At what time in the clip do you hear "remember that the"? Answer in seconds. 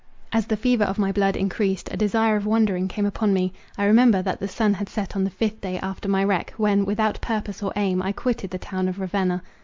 3.85-4.47